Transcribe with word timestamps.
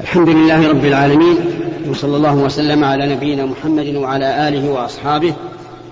الحمد 0.00 0.28
لله 0.28 0.68
رب 0.68 0.84
العالمين 0.84 1.36
وصلى 1.88 2.16
الله 2.16 2.34
وسلم 2.34 2.84
على 2.84 3.14
نبينا 3.14 3.46
محمد 3.46 3.86
وعلى 3.86 4.48
آله 4.48 4.70
وأصحابه 4.70 5.34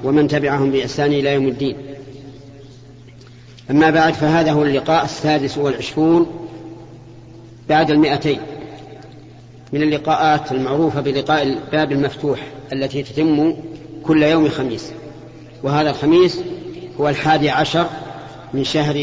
ومن 0.05 0.29
تبعهم 0.29 0.71
بإحسان 0.71 1.13
إلى 1.13 1.35
يوم 1.35 1.49
الدين. 1.49 1.77
أما 3.71 3.91
بعد 3.91 4.15
فهذا 4.15 4.53
هو 4.53 4.63
اللقاء 4.63 5.05
السادس 5.05 5.59
والعشرون 5.59 6.27
بعد 7.69 7.91
المئتين 7.91 8.41
من 9.73 9.83
اللقاءات 9.83 10.53
المعروفة 10.53 11.01
بلقاء 11.01 11.43
الباب 11.43 11.93
المفتوح 11.93 12.41
التي 12.73 13.03
تتم 13.03 13.55
كل 14.03 14.23
يوم 14.23 14.49
خميس. 14.49 14.91
وهذا 15.63 15.91
الخميس 15.91 16.41
هو 17.01 17.09
الحادي 17.09 17.51
عشر 17.51 17.87
من 18.55 18.65
شهر 18.65 18.95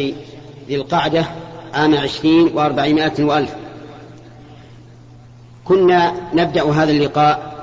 ذي 0.67 0.75
القعدة 0.75 1.25
عام 1.77 1.97
عشرين 1.97 2.51
وأربعمائة 2.53 3.23
وألف. 3.23 3.55
كنا 5.65 6.13
نبدأ 6.33 6.71
هذا 6.71 6.91
اللقاء 6.91 7.57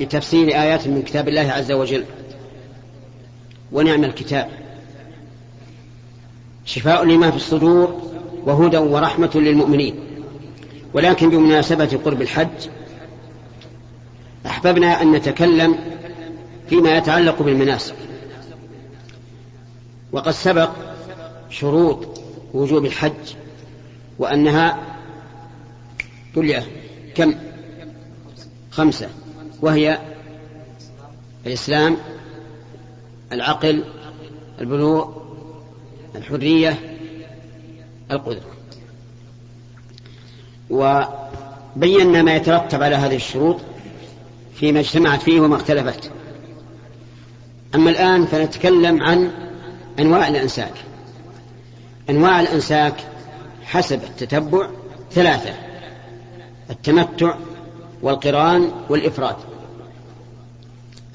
بتفسير 0.00 0.48
آيات 0.48 0.88
من 0.88 1.02
كتاب 1.02 1.28
الله 1.28 1.52
عز 1.52 1.72
وجل. 1.72 2.04
ونعم 3.72 4.04
الكتاب. 4.04 4.48
شفاء 6.64 7.04
لما 7.04 7.30
في 7.30 7.36
الصدور 7.36 8.02
وهدى 8.46 8.78
ورحمة 8.78 9.30
للمؤمنين. 9.34 9.94
ولكن 10.94 11.30
بمناسبة 11.30 12.00
قرب 12.04 12.22
الحج 12.22 12.68
أحببنا 14.46 15.02
أن 15.02 15.12
نتكلم 15.12 15.78
فيما 16.68 16.96
يتعلق 16.96 17.42
بالمناسك. 17.42 17.94
وقد 20.12 20.32
سبق 20.32 20.70
شروط 21.50 22.20
وجوب 22.54 22.84
الحج. 22.84 23.34
وأنها 24.18 24.96
كلها 26.34 26.64
كم؟ 27.14 27.34
خمسة. 28.70 29.08
وهي 29.62 29.98
الإسلام 31.46 31.96
العقل 33.32 33.84
البلوغ 34.60 35.08
الحرية 36.14 36.98
القدرة. 38.10 38.54
وبينا 40.70 42.22
ما 42.22 42.36
يترتب 42.36 42.82
على 42.82 42.96
هذه 42.96 43.16
الشروط 43.16 43.60
فيما 44.54 44.80
اجتمعت 44.80 45.22
فيه 45.22 45.40
وما 45.40 45.56
اختلفت. 45.56 46.10
أما 47.74 47.90
الآن 47.90 48.26
فنتكلم 48.26 49.02
عن 49.02 49.30
أنواع 49.98 50.28
الأنساك. 50.28 50.74
أنواع 52.10 52.40
الأنساك 52.40 52.94
حسب 53.64 54.04
التتبع 54.04 54.68
ثلاثة 55.12 55.54
التمتع 56.70 57.34
والقران 58.02 58.70
والإفراد. 58.88 59.36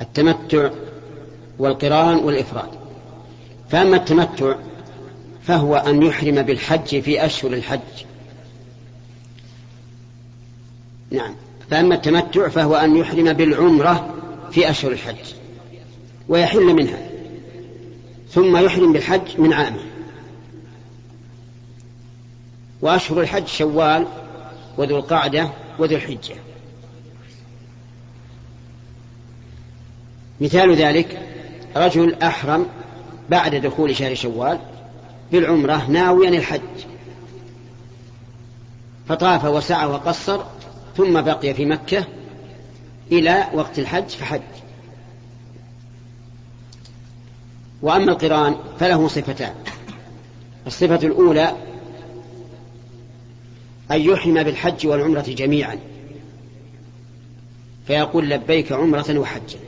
التمتع 0.01 0.69
والقران 1.59 2.17
والإفراد. 2.17 2.69
فأما 3.69 3.95
التمتع 3.95 4.55
فهو 5.43 5.75
أن 5.75 6.03
يحرم 6.03 6.41
بالحج 6.41 6.99
في 6.99 7.25
أشهر 7.25 7.53
الحج. 7.53 7.79
نعم. 11.11 11.35
فأما 11.71 11.95
التمتع 11.95 12.47
فهو 12.47 12.75
أن 12.75 12.97
يحرم 12.97 13.33
بالعمرة 13.33 14.13
في 14.51 14.69
أشهر 14.69 14.91
الحج. 14.91 15.33
ويحل 16.29 16.73
منها. 16.73 17.09
ثم 18.31 18.57
يحرم 18.57 18.93
بالحج 18.93 19.39
من 19.39 19.53
عامه. 19.53 19.79
وأشهر 22.81 23.21
الحج 23.21 23.47
شوال 23.47 24.07
وذو 24.77 24.97
القعدة 24.97 25.49
وذو 25.79 25.95
الحجة. 25.95 26.35
مثال 30.41 30.75
ذلك 30.75 31.19
رجل 31.75 32.15
أحرم 32.23 32.65
بعد 33.29 33.55
دخول 33.55 33.95
شهر 33.95 34.15
شوال 34.15 34.59
بالعمرة 35.31 35.89
ناويا 35.89 36.29
الحج. 36.29 36.61
فطاف 39.09 39.45
وسعى 39.45 39.87
وقصر 39.87 40.43
ثم 40.97 41.21
بقي 41.21 41.53
في 41.53 41.65
مكة 41.65 42.05
إلى 43.11 43.47
وقت 43.53 43.79
الحج 43.79 44.09
فحج. 44.09 44.41
وأما 47.81 48.11
القرآن 48.11 48.55
فله 48.79 49.07
صفتان. 49.07 49.53
الصفة 50.67 51.07
الأولى 51.07 51.55
أن 53.91 54.01
يحرم 54.01 54.43
بالحج 54.43 54.87
والعمرة 54.87 55.25
جميعا. 55.27 55.79
فيقول 57.87 58.29
لبيك 58.29 58.71
عمرة 58.71 59.19
وحجا 59.19 59.59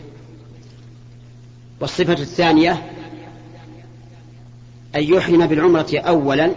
والصفة 1.80 2.14
الثانية 2.14 2.92
أن 4.96 5.04
يحرم 5.04 5.48
بالعمرة 5.48 6.00
أولا 6.00 6.52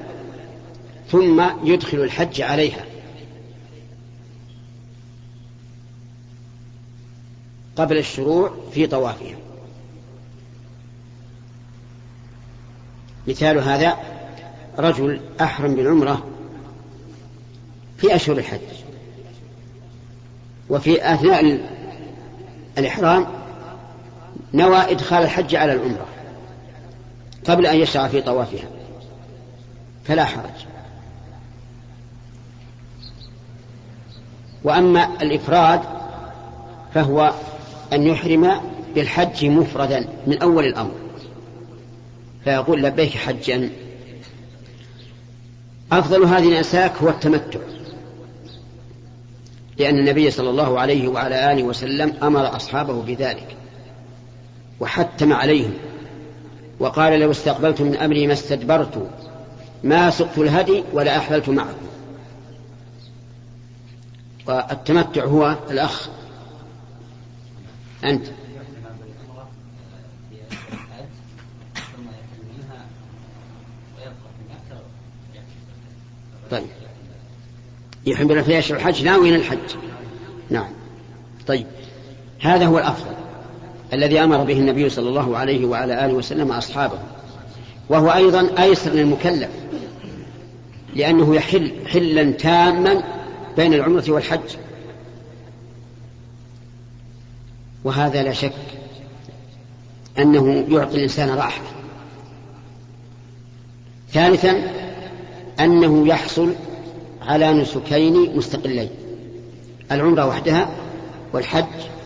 ثم 1.11 1.45
يدخل 1.65 1.99
الحج 1.99 2.41
عليها. 2.41 2.85
قبل 7.77 7.99
الشروع 7.99 8.55
في 8.73 8.87
طوافها. 8.87 9.37
مثال 13.29 13.59
هذا 13.59 13.99
رجل 14.79 15.21
أحرم 15.41 15.75
بالعمرة 15.75 16.34
في 18.05 18.15
أشهر 18.15 18.39
الحج 18.39 18.61
وفي 20.71 21.15
أثناء 21.15 21.61
الإحرام 22.79 23.27
نوى 24.55 24.77
إدخال 24.77 25.23
الحج 25.23 25.55
على 25.55 25.73
العمرة 25.73 26.07
قبل 27.49 27.67
أن 27.67 27.77
يشرع 27.77 28.09
في 28.09 28.21
طوافها 28.21 28.69
فلا 30.05 30.25
حرج. 30.25 30.67
وأما 34.65 35.23
الإفراد 35.23 35.81
فهو 36.95 37.33
أن 37.93 38.07
يحرم 38.07 38.61
بالحج 38.95 39.45
مفردا 39.45 40.09
من 40.27 40.43
أول 40.43 40.65
الأمر. 40.65 40.95
فيقول 42.45 42.83
لبيك 42.83 43.17
حجا. 43.17 43.71
أفضل 45.93 46.23
هذه 46.25 46.49
الأنساك 46.49 46.93
هو 47.03 47.09
التمتع. 47.09 47.61
لأن 49.79 49.99
النبي 49.99 50.31
صلى 50.31 50.51
الله 50.51 50.81
عليه 50.81 51.09
وعلى 51.09 51.53
آله 51.53 51.63
وسلم 51.63 52.15
أمر 52.23 52.57
أصحابه 52.57 53.03
بذلك 53.03 53.57
وحتم 54.81 55.33
عليهم 55.33 55.75
وقال 56.79 57.21
لو 57.21 57.31
استقبلت 57.31 57.81
من 57.81 57.97
أمري 57.97 58.27
ما 58.27 58.33
استدبرت 58.33 59.11
ما 59.85 60.11
سقت 60.11 60.39
الهدي 60.39 60.85
ولا 60.93 61.17
أحللت 61.17 61.49
معكم. 61.49 61.87
والتمتع 64.47 65.25
هو 65.25 65.57
الأخ. 65.71 66.09
أنت. 68.05 68.27
طيب. 76.51 76.84
يحمل 78.07 78.45
في 78.45 78.59
أشهر 78.59 78.77
الحج 78.77 79.05
ناويا 79.05 79.37
الحج. 79.37 79.77
نعم. 80.51 80.69
طيب. 81.47 81.67
هذا 82.41 82.67
هو 82.67 82.79
الأفضل 82.79 83.15
الذي 83.93 84.21
أمر 84.21 84.45
به 84.45 84.59
النبي 84.59 84.89
صلى 84.89 85.09
الله 85.09 85.37
عليه 85.37 85.67
وعلى 85.67 86.05
آله 86.05 86.15
وسلم 86.15 86.53
أصحابه 86.53 86.99
وهو 87.89 88.11
أيضا 88.11 88.63
أيسر 88.63 88.91
للمكلف 88.91 89.49
لأنه 90.95 91.35
يحل 91.35 91.73
حلا 91.87 92.31
تاما 92.31 93.03
بين 93.57 93.75
العمرة 93.75 94.05
والحج. 94.09 94.57
وهذا 97.85 98.23
لا 98.23 98.33
شك 98.33 98.53
أنه 100.19 100.67
يعطي 100.69 100.97
الإنسان 100.97 101.29
راحة. 101.29 101.63
ثالثا 104.13 104.63
أنه 105.61 106.09
يحصل 106.09 106.55
على 107.27 107.53
نسكين 107.53 108.37
مستقلين. 108.37 108.89
العمرة 109.93 110.27
وحدها 110.27 110.69
والحج 111.33 111.65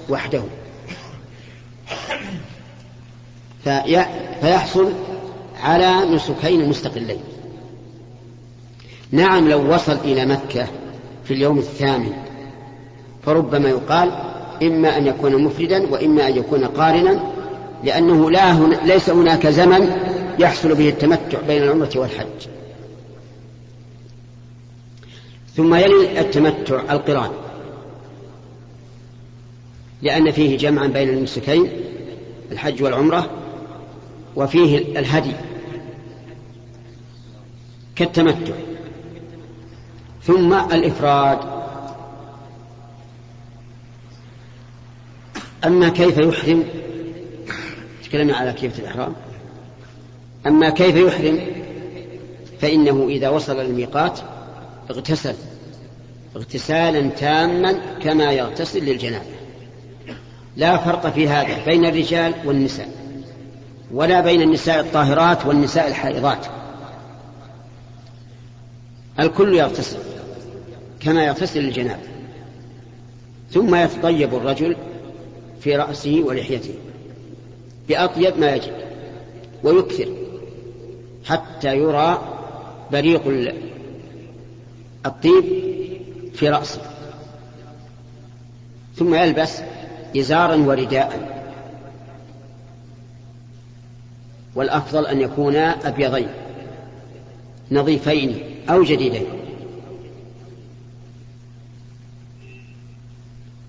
وحده. 0.09 0.43
فيحصل 4.41 4.93
على 5.62 6.15
نسكين 6.15 6.69
مستقلين. 6.69 7.20
نعم 9.12 9.49
لو 9.49 9.75
وصل 9.75 9.97
إلى 10.05 10.26
مكة 10.26 10.67
في 11.25 11.35
اليوم 11.35 11.59
الثامن 11.59 12.12
فربما 13.26 13.69
يقال 13.69 14.12
إما 14.62 14.97
أن 14.97 15.06
يكون 15.06 15.44
مفردا 15.44 15.91
وإما 15.91 16.29
أن 16.29 16.37
يكون 16.37 16.64
قارنا 16.64 17.21
لأنه 17.85 18.31
لا 18.31 18.53
هنا 18.53 18.75
ليس 18.75 19.11
هناك 19.11 19.47
زمن 19.47 19.97
يحصل 20.38 20.75
به 20.75 20.88
التمتع 20.88 21.38
بين 21.49 21.62
العمرة 21.62 21.91
والحج. 21.97 22.58
ثم 25.59 25.75
يلي 25.75 26.21
التمتع 26.21 26.81
القران. 26.91 27.31
لأن 30.03 30.31
فيه 30.31 30.59
جمعا 30.59 30.87
بين 30.87 31.09
المسكين 31.09 31.71
الحج 32.53 32.83
والعمرة 32.83 33.31
وفيه 34.37 34.79
الهدي 34.79 35.33
كالتمتع. 37.97 38.55
ثم 40.23 40.53
الإفراد. 40.53 41.39
أما 45.65 45.89
كيف 45.89 46.19
يحرم 46.19 46.65
تكلمنا 48.05 48.37
على 48.37 48.53
كيف 48.53 48.81
الإحرام. 48.81 49.13
أما 50.47 50.71
كيف 50.71 50.97
يحرم 50.97 51.41
فإنه 52.61 53.07
إذا 53.09 53.29
وصل 53.29 53.61
الميقات 53.61 54.21
اغتسل. 54.90 55.35
اغتسالا 56.37 57.08
تاما 57.08 57.73
كما 58.02 58.32
يغتسل 58.32 58.85
للجنابة. 58.85 59.25
لا 60.56 60.76
فرق 60.76 61.06
في 61.11 61.29
هذا 61.29 61.64
بين 61.64 61.87
الرجال 61.87 62.35
والنساء 62.44 62.88
ولا 63.93 64.20
بين 64.20 64.43
النساء 64.43 64.81
الطاهرات 64.81 65.46
والنساء 65.46 65.88
الحائضات. 65.88 66.46
الكل 69.20 69.55
يغتسل 69.55 69.99
كما 71.00 71.25
يغتسل 71.25 71.61
للجنابة 71.61 72.02
ثم 73.52 73.75
يتطيب 73.75 74.35
الرجل 74.35 74.76
في 75.61 75.76
رأسه 75.76 76.23
ولحيته 76.26 76.75
بأطيب 77.88 78.38
ما 78.38 78.55
يجب 78.55 78.73
ويكثر 79.64 80.08
حتى 81.25 81.76
يرى 81.76 82.23
بريق 82.93 83.23
الطيب 85.06 85.45
في 86.35 86.49
رأسه. 86.49 86.81
ثم 88.97 89.15
يلبس 89.15 89.61
إزارا 90.17 90.56
ورداء. 90.56 91.39
والأفضل 94.55 95.06
أن 95.06 95.21
يكونا 95.21 95.89
أبيضين 95.89 96.29
نظيفين 97.73 98.41
أو 98.71 98.83
جديدين. 98.83 99.27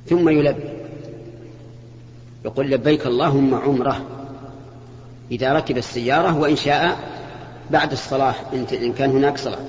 ثم 0.08 0.30
يلبي 0.30 0.70
يقول 2.46 2.72
لبيك 2.72 3.06
اللهم 3.08 3.56
عمره 3.56 4.06
إذا 5.31 5.54
ركب 5.54 5.78
السيارة 5.78 6.38
وإن 6.38 6.56
شاء 6.56 7.00
بعد 7.72 7.92
الصلاة 7.92 8.36
إن 8.54 8.94
كان 8.94 9.10
هناك 9.10 9.38
صلاة. 9.38 9.66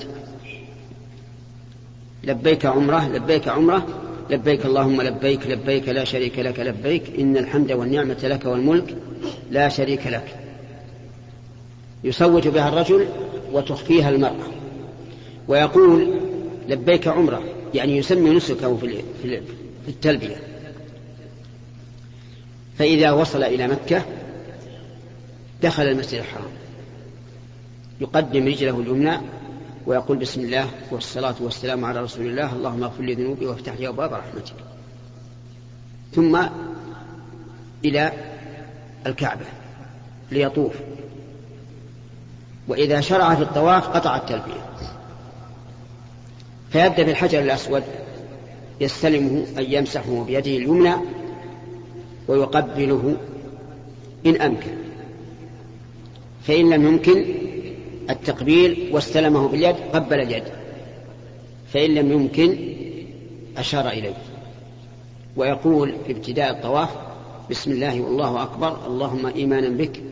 لبيك 2.25 2.67
عمره 2.67 3.09
لبيك 3.09 3.49
عمره. 3.49 3.87
لبيك 4.31 4.67
اللهم 4.67 5.03
لبيك 5.03 5.47
لبيك 5.47 5.89
لا 5.89 6.05
شريك 6.05 6.39
لك 6.39 6.61
لبيك. 6.61 7.03
إن 7.19 7.37
الحمد 7.37 7.73
والنعمة 7.73 8.19
لك 8.23 8.45
والملك 8.45 8.97
لا 9.51 9.69
شريك 9.69 10.07
لك. 10.07 10.37
يصوت 12.05 12.49
بها 12.49 12.69
الرجل 12.69 13.09
وتخفيها 13.53 14.11
المرأة. 14.11 14.47
ويقول 15.49 16.21
لبيك 16.69 17.09
عمره 17.09 17.43
يعني 17.75 17.97
يسمي 17.97 18.31
نسكه 18.31 18.77
في 18.77 19.03
التلبية. 19.89 20.37
فإذا 22.79 23.11
وصل 23.11 23.43
إلى 23.43 23.69
مكة 23.69 24.05
دخل 25.63 25.83
المسجد 25.83 26.19
الحرام. 26.19 26.51
يقدم 28.01 28.47
رجله 28.47 28.81
اليمنى 28.81 29.17
ويقول 29.87 30.19
بسم 30.19 30.41
الله 30.41 30.71
والصلاة 30.91 31.35
والسلام 31.41 31.85
على 31.85 32.01
رسول 32.01 32.27
الله 32.27 32.53
اللهم 32.53 32.83
اغفر 32.83 33.03
لي 33.03 33.15
ذنوبي 33.15 33.47
وافتح 33.47 33.75
لي 33.75 33.89
أبواب 33.89 34.13
رحمتك. 34.13 34.55
ثم 36.15 36.43
إلى 37.85 38.13
الكعبة 39.07 39.45
ليطوف. 40.31 40.75
وإذا 42.69 43.01
شرع 43.01 43.35
في 43.35 43.43
الطواف 43.43 43.89
قطع 43.89 44.17
التلبية. 44.17 44.71
فيبدأ 46.71 47.03
بالحجر 47.03 47.41
الأسود 47.41 47.83
يستلمه 48.81 49.47
أن 49.59 49.65
يمسحه 49.69 50.25
بيده 50.25 50.57
اليمنى 50.57 50.95
ويقبله 52.29 53.17
إن 54.27 54.41
أمكن. 54.43 54.75
فإن 56.43 56.71
لم 56.71 56.87
يمكن 56.87 57.25
التقبيل 58.11 58.91
واستلمه 58.93 59.49
باليد 59.49 59.77
قبل 59.93 60.21
اليد. 60.21 60.45
فإن 61.73 61.95
لم 61.95 62.13
يمكن 62.13 62.59
أشار 63.57 63.89
إليه. 63.89 64.17
ويقول 65.37 65.95
في 66.07 66.13
ابتداء 66.13 66.51
الطواف 66.51 66.89
بسم 67.51 67.71
الله 67.71 68.01
والله 68.01 68.43
أكبر 68.43 68.87
اللهم 68.87 69.27
إيمانا 69.27 69.69
بك 69.69 70.03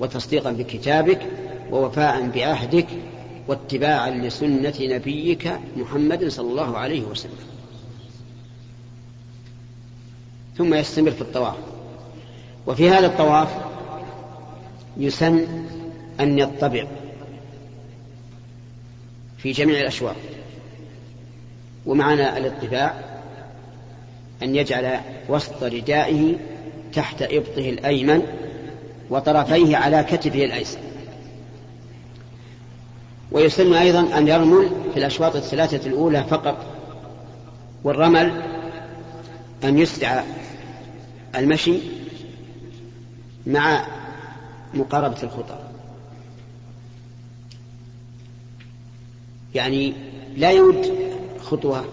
وتصديقا 0.00 0.52
بكتابك 0.52 1.26
ووفاء 1.70 2.28
بعهدك 2.28 2.86
واتباعا 3.48 4.10
لسنة 4.10 4.74
نبيك 4.80 5.52
محمد 5.76 6.28
صلى 6.28 6.50
الله 6.50 6.78
عليه 6.78 7.02
وسلم. 7.02 7.46
ثم 10.58 10.74
يستمر 10.74 11.10
في 11.10 11.20
الطواف. 11.20 11.56
وفي 12.66 12.90
هذا 12.90 13.06
الطواف 13.06 13.48
يسن 14.96 15.46
أن 16.20 16.38
يطبع. 16.38 16.86
في 19.38 19.52
جميع 19.52 19.80
الأشواط 19.80 20.16
ومعنى 21.86 22.38
الاطباع 22.38 22.94
أن 24.42 24.56
يجعل 24.56 25.00
وسط 25.28 25.62
ردائه 25.62 26.34
تحت 26.92 27.22
إبطه 27.22 27.70
الأيمن 27.70 28.22
وطرفيه 29.10 29.76
على 29.76 30.04
كتفه 30.04 30.44
الأيسر. 30.44 30.78
ويسن 33.32 33.72
أيضا 33.72 34.18
أن 34.18 34.28
يرمل 34.28 34.70
في 34.92 34.98
الأشواط 34.98 35.36
الثلاثة 35.36 35.88
الأولى 35.88 36.24
فقط 36.24 36.56
والرمل 37.84 38.42
أن 39.64 39.78
يسرع 39.78 40.24
المشي 41.36 41.78
مع 43.46 43.86
مقاربة 44.74 45.22
الخطى. 45.22 45.58
يعني 49.54 49.92
لا 50.36 50.50
يمد 50.50 50.92
خطوة 51.40 51.84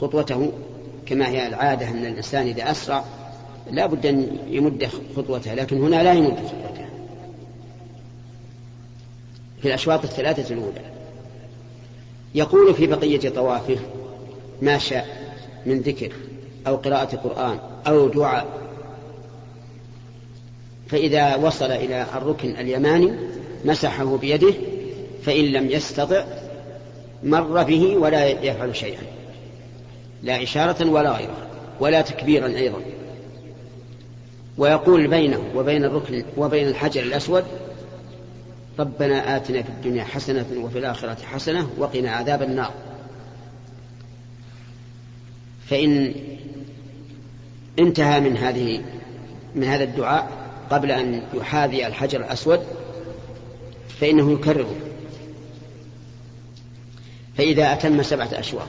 خطوته 0.00 0.52
كما 1.06 1.28
هي 1.28 1.46
العادة 1.46 1.88
أن 1.88 2.06
الإنسان 2.06 2.46
إذا 2.46 2.70
أسرع 2.70 3.04
لا 3.70 3.86
بد 3.86 4.06
أن 4.06 4.38
يمد 4.48 4.88
خطوته 5.16 5.54
لكن 5.54 5.82
هنا 5.82 6.02
لا 6.02 6.12
يمد 6.12 6.36
خطوته. 6.36 6.86
في 9.62 9.68
الأشواط 9.68 10.04
الثلاثة 10.04 10.54
الأولى. 10.54 10.90
يقول 12.34 12.74
في 12.74 12.86
بقية 12.86 13.28
طوافه 13.28 13.76
ما 14.62 14.78
شاء 14.78 15.34
من 15.66 15.80
ذكر 15.80 16.12
أو 16.66 16.76
قراءة 16.76 17.16
قرآن 17.16 17.58
أو 17.86 18.08
دعاء. 18.08 18.60
فإذا 20.88 21.36
وصل 21.36 21.70
إلى 21.70 22.06
الركن 22.16 22.56
اليماني 22.56 23.12
مسحه 23.64 24.16
بيده 24.16 24.54
فإن 25.22 25.44
لم 25.44 25.70
يستطع 25.70 26.24
مر 27.22 27.62
به 27.62 27.96
ولا 27.96 28.26
يفعل 28.26 28.76
شيئا. 28.76 29.02
لا 30.22 30.42
إشارة 30.42 30.90
ولا 30.90 31.10
غيره 31.10 31.36
ولا 31.80 32.00
تكبيرا 32.00 32.46
أيضا. 32.46 32.80
ويقول 34.58 35.08
بينه 35.08 35.42
وبين 35.54 35.84
الركن 35.84 36.24
وبين 36.36 36.68
الحجر 36.68 37.02
الأسود 37.02 37.44
ربنا 38.78 39.36
آتنا 39.36 39.62
في 39.62 39.68
الدنيا 39.68 40.04
حسنة 40.04 40.46
وفي 40.56 40.78
الآخرة 40.78 41.16
حسنة 41.24 41.70
وقنا 41.78 42.10
عذاب 42.10 42.42
النار. 42.42 42.72
فإن 45.66 46.14
انتهى 47.78 48.20
من 48.20 48.36
هذه 48.36 48.82
من 49.54 49.64
هذا 49.64 49.84
الدعاء 49.84 50.28
قبل 50.70 50.90
أن 50.90 51.22
يحاذي 51.34 51.86
الحجر 51.86 52.20
الأسود 52.20 52.60
فإنه 54.00 54.32
يكرره. 54.32 54.74
فإذا 57.40 57.72
أتم 57.72 58.02
سبعة 58.02 58.28
أشواط. 58.32 58.68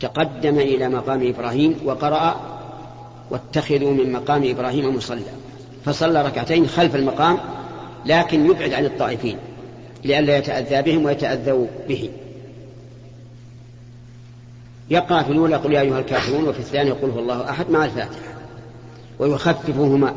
تقدم 0.00 0.58
إلى 0.58 0.88
مقام 0.88 1.28
إبراهيم 1.28 1.76
وقرأ 1.84 2.40
واتخذوا 3.30 3.90
من 3.90 4.12
مقام 4.12 4.50
إبراهيم 4.50 4.96
مصلى. 4.96 5.20
فصلى 5.84 6.22
ركعتين 6.22 6.66
خلف 6.66 6.96
المقام 6.96 7.38
لكن 8.06 8.46
يبعد 8.46 8.72
عن 8.72 8.84
الطائفين 8.84 9.36
لئلا 10.04 10.36
يتأذى 10.36 10.82
بهم 10.82 11.04
ويتأذوا 11.04 11.66
به 11.88 12.10
يقرأ 14.90 15.22
في 15.22 15.32
الأولى 15.32 15.56
قل 15.56 15.72
يا 15.72 15.80
أيها 15.80 15.98
الكافرون 15.98 16.48
وفي 16.48 16.58
الثانية 16.58 16.92
قل 16.92 17.10
هو 17.10 17.18
الله 17.18 17.50
أحد 17.50 17.70
مع 17.70 17.84
الفاتحة. 17.84 18.34
ويخففهما 19.18 20.14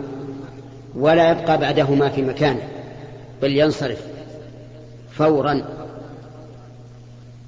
ولا 0.96 1.32
يبقى 1.32 1.58
بعدهما 1.58 2.10
في 2.10 2.22
مكانه 2.22 2.68
بل 3.42 3.58
ينصرف 3.58 4.02
فورا. 5.12 5.87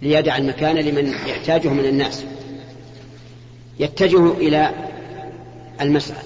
ليدع 0.01 0.37
المكان 0.37 0.75
لمن 0.75 1.07
يحتاجه 1.07 1.69
من 1.69 1.85
الناس. 1.85 2.23
يتجه 3.79 4.31
إلى 4.31 4.71
المسعى 5.81 6.23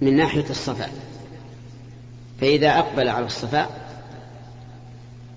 من 0.00 0.16
ناحية 0.16 0.50
الصفا. 0.50 0.88
فإذا 2.40 2.78
أقبل 2.78 3.08
على 3.08 3.26
الصفا 3.26 3.68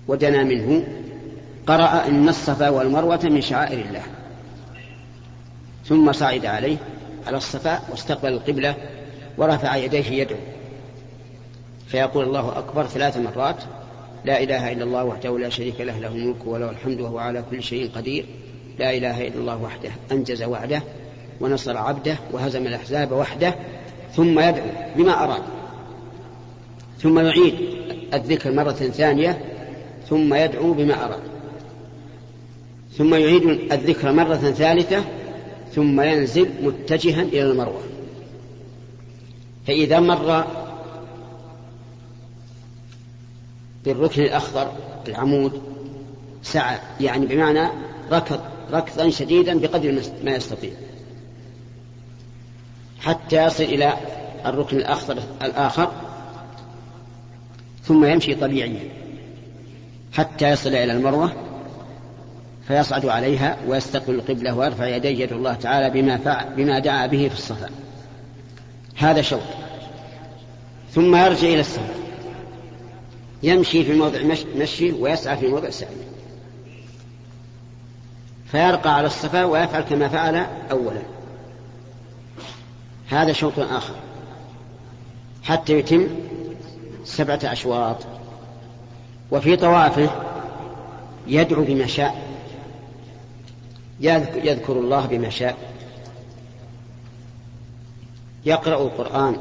ودنا 0.08 0.44
منه 0.44 0.84
قرأ 1.66 2.06
إن 2.08 2.28
الصفا 2.28 2.68
والمروة 2.68 3.20
من 3.24 3.40
شعائر 3.40 3.80
الله. 3.86 4.02
ثم 5.86 6.12
صعد 6.12 6.46
عليه 6.46 6.76
على 7.26 7.36
الصفا 7.36 7.80
واستقبل 7.90 8.32
القبلة 8.32 8.74
ورفع 9.38 9.76
يديه 9.76 10.10
يدعو 10.10 10.38
فيقول 11.86 12.24
الله 12.24 12.58
أكبر 12.58 12.86
ثلاث 12.86 13.16
مرات 13.16 13.56
لا 14.24 14.42
إله 14.42 14.72
إلا 14.72 14.84
الله 14.84 15.04
وحده 15.04 15.38
لا 15.38 15.48
شريك 15.48 15.80
له 15.80 15.98
له 15.98 16.08
الملك 16.08 16.46
وله 16.46 16.70
الحمد 16.70 17.00
وهو 17.00 17.18
على 17.18 17.44
كل 17.50 17.62
شيء 17.62 17.90
قدير. 17.96 18.24
لا 18.78 18.96
إله 18.96 19.26
إلا 19.26 19.38
الله 19.38 19.62
وحده 19.62 19.90
أنجز 20.12 20.42
وعده 20.42 20.82
ونصر 21.40 21.76
عبده 21.76 22.16
وهزم 22.32 22.66
الأحزاب 22.66 23.12
وحده 23.12 23.54
ثم 24.16 24.40
يدعو 24.40 24.66
بما 24.96 25.24
أراد 25.24 25.42
ثم 26.98 27.18
يعيد 27.18 27.54
الذكر 28.14 28.52
مرة 28.52 28.72
ثانية 28.72 29.44
ثم 30.08 30.34
يدعو 30.34 30.72
بما 30.72 31.04
أراد 31.04 31.20
ثم 32.98 33.14
يعيد 33.14 33.72
الذكر 33.72 34.12
مرة 34.12 34.34
ثالثة 34.34 35.04
ثم 35.74 36.00
ينزل 36.00 36.48
متجها 36.62 37.22
إلى 37.22 37.42
المروة. 37.42 37.82
فإذا 39.66 40.00
مر 40.00 40.44
بالركن 43.88 44.22
الأخضر 44.22 44.72
العمود 45.08 45.62
سعى 46.42 46.78
يعني 47.00 47.26
بمعنى 47.26 47.68
ركض 48.12 48.40
ركضا 48.72 49.10
شديدا 49.10 49.58
بقدر 49.58 50.02
ما 50.24 50.30
يستطيع. 50.30 50.70
حتى 53.00 53.44
يصل 53.44 53.64
إلى 53.64 53.96
الركن 54.46 54.76
الأخضر 54.76 55.18
الآخر 55.42 55.92
ثم 57.84 58.04
يمشي 58.04 58.34
طبيعيا. 58.34 58.88
حتى 60.12 60.50
يصل 60.50 60.68
إلى 60.68 60.92
المروة 60.92 61.32
فيصعد 62.68 63.06
عليها 63.06 63.56
ويستقبل 63.66 64.14
القبلة 64.14 64.54
ويرفع 64.54 64.86
يديه 64.86 65.24
يد 65.24 65.32
الله 65.32 65.54
تعالى 65.54 65.90
بما, 65.90 66.16
فعل 66.16 66.54
بما 66.56 66.78
دعا 66.78 67.06
به 67.06 67.28
في 67.28 67.34
الصفا. 67.34 67.70
هذا 68.96 69.22
شوط 69.22 69.40
ثم 70.94 71.16
يرجع 71.16 71.48
إلى 71.48 71.60
السماء 71.60 72.07
يمشي 73.42 73.84
في 73.84 73.94
موضع 73.94 74.18
مشي 74.56 74.92
ويسعى 74.92 75.36
في 75.36 75.48
موضع 75.48 75.70
سعي 75.70 75.96
فيرقى 78.50 78.94
على 78.94 79.06
الصفا 79.06 79.44
ويفعل 79.44 79.80
كما 79.82 80.08
فعل 80.08 80.46
أولا. 80.70 81.02
هذا 83.08 83.32
شوط 83.32 83.58
آخر. 83.58 83.94
حتى 85.42 85.78
يتم 85.78 86.08
سبعة 87.04 87.40
أشواط. 87.44 87.96
وفي 89.30 89.56
طوافه 89.56 90.10
يدعو 91.26 91.64
بما 91.64 91.86
شاء. 91.86 92.28
يذكر 94.00 94.72
الله 94.72 95.06
بما 95.06 95.30
شاء. 95.30 95.56
يقرأ 98.46 98.82
القرآن. 98.82 99.36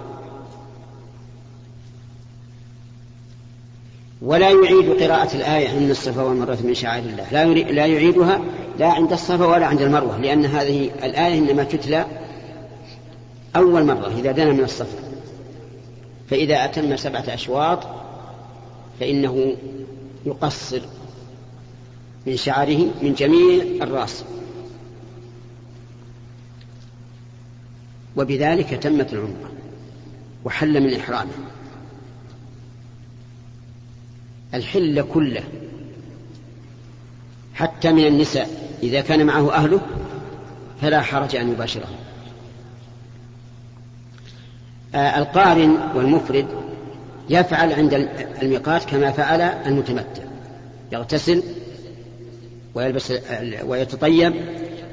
ولا 4.21 4.49
يعيد 4.49 5.01
قراءة 5.03 5.35
الآية 5.35 5.77
إن 5.77 5.91
الصفا 5.91 6.21
والمروة 6.21 6.57
من 6.63 6.73
شعائر 6.73 7.03
الله. 7.03 7.31
لا, 7.31 7.45
لا 7.71 7.85
يعيدها 7.85 8.41
لا 8.79 8.87
عند 8.87 9.11
الصفا 9.11 9.45
ولا 9.45 9.65
عند 9.65 9.81
المروة 9.81 10.17
لأن 10.17 10.45
هذه 10.45 10.91
الآية 11.03 11.39
إنما 11.39 11.63
تتلى 11.63 12.05
أول 13.55 13.85
مرة 13.85 14.13
إذا 14.19 14.31
دنا 14.31 14.51
من 14.51 14.63
الصفا. 14.63 14.99
فإذا 16.29 16.65
أتم 16.65 16.95
سبعة 16.95 17.23
أشواط 17.27 17.87
فإنه 18.99 19.55
يقصر 20.25 20.81
من 22.25 22.37
شعره 22.37 22.85
من 23.01 23.13
جميع 23.13 23.63
الرأس. 23.81 24.23
وبذلك 28.15 28.69
تمت 28.69 29.13
العمرة 29.13 29.51
وحل 30.45 30.81
من 30.81 30.93
إحرامه. 30.93 31.56
الحل 34.53 35.01
كله. 35.13 35.43
حتى 37.53 37.91
من 37.91 38.05
النساء 38.07 38.49
إذا 38.83 39.01
كان 39.01 39.25
معه 39.25 39.53
أهله 39.53 39.81
فلا 40.81 41.01
حرج 41.01 41.35
أن 41.35 41.51
يباشرهم. 41.51 41.95
آه 44.95 45.17
القارن 45.17 45.77
والمفرد 45.95 46.45
يفعل 47.29 47.73
عند 47.73 48.09
الميقات 48.41 48.85
كما 48.85 49.11
فعل 49.11 49.41
المتمتع. 49.41 50.23
يغتسل 50.91 51.43
ويلبس 52.75 53.13
ويتطيب 53.65 54.33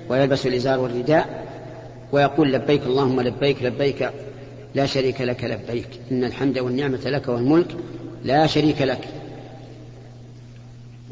ويلبس 0.08 0.46
الإزار 0.46 0.80
والرداء 0.80 1.44
ويقول 2.12 2.52
لبيك 2.52 2.82
اللهم 2.82 3.20
لبيك 3.20 3.62
لبيك 3.62 4.10
لا 4.74 4.86
شريك 4.86 5.20
لك 5.20 5.44
لبيك. 5.44 5.88
إن 6.12 6.24
الحمد 6.24 6.58
والنعمة 6.58 7.00
لك 7.04 7.28
والملك 7.28 7.76
لا 8.24 8.46
شريك 8.46 8.82
لك. 8.82 9.08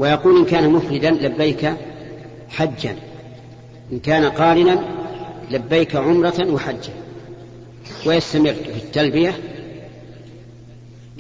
ويقول 0.03 0.39
إن 0.39 0.45
كان 0.45 0.71
مفردا 0.71 1.11
لبيك 1.11 1.73
حجا 2.49 2.97
إن 3.93 3.99
كان 3.99 4.25
قارنا 4.25 4.85
لبيك 5.51 5.97
عمرة 5.97 6.51
وحجا. 6.51 6.93
ويستمر 8.07 8.53
في 8.53 8.77
التلبية 8.77 9.35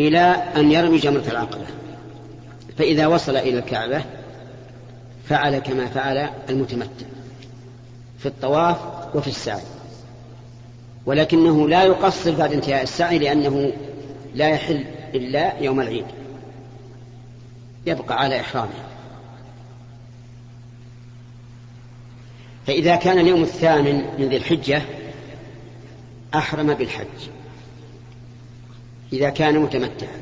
إلى 0.00 0.18
أن 0.56 0.72
يرمي 0.72 0.98
جمرة 0.98 1.24
العقبة. 1.30 1.66
فإذا 2.78 3.06
وصل 3.06 3.36
إلى 3.36 3.58
الكعبة 3.58 4.04
فعل 5.28 5.58
كما 5.58 5.86
فعل 5.86 6.30
المتمتع 6.50 7.06
في 8.18 8.26
الطواف 8.26 8.76
وفي 9.14 9.28
السعي. 9.28 9.62
ولكنه 11.06 11.68
لا 11.68 11.84
يقصر 11.84 12.34
بعد 12.34 12.52
انتهاء 12.52 12.82
السعي 12.82 13.18
لأنه 13.18 13.72
لا 14.34 14.48
يحل 14.48 14.84
إلا 15.14 15.60
يوم 15.60 15.80
العيد. 15.80 16.04
يبقى 17.86 18.20
على 18.20 18.40
إحرامه. 18.40 18.92
فإذا 22.66 22.96
كان 22.96 23.18
اليوم 23.18 23.42
الثامن 23.42 24.04
من 24.18 24.28
ذي 24.28 24.36
الحجة 24.36 24.82
أحرم 26.34 26.74
بالحج. 26.74 27.28
إذا 29.12 29.30
كان 29.30 29.58
متمتعا. 29.58 30.20